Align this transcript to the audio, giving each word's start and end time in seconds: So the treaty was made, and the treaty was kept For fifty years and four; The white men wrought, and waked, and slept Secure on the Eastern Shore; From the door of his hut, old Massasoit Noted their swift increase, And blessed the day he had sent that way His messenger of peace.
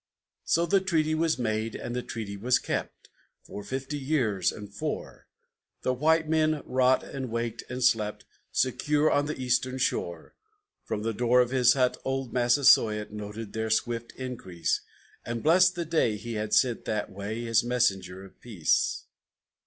So 0.45 0.65
the 0.65 0.81
treaty 0.81 1.13
was 1.13 1.37
made, 1.37 1.75
and 1.75 1.95
the 1.95 2.01
treaty 2.01 2.35
was 2.35 2.57
kept 2.57 3.09
For 3.43 3.63
fifty 3.63 3.99
years 3.99 4.51
and 4.51 4.73
four; 4.73 5.27
The 5.83 5.93
white 5.93 6.27
men 6.27 6.63
wrought, 6.65 7.03
and 7.03 7.29
waked, 7.29 7.61
and 7.69 7.83
slept 7.83 8.25
Secure 8.51 9.11
on 9.11 9.27
the 9.27 9.39
Eastern 9.39 9.77
Shore; 9.77 10.33
From 10.85 11.03
the 11.03 11.13
door 11.13 11.39
of 11.39 11.51
his 11.51 11.73
hut, 11.73 11.97
old 12.03 12.33
Massasoit 12.33 13.11
Noted 13.11 13.53
their 13.53 13.69
swift 13.69 14.11
increase, 14.13 14.81
And 15.23 15.43
blessed 15.43 15.75
the 15.75 15.85
day 15.85 16.17
he 16.17 16.33
had 16.33 16.55
sent 16.55 16.85
that 16.85 17.11
way 17.11 17.41
His 17.43 17.63
messenger 17.63 18.25
of 18.25 18.41
peace. 18.41 19.03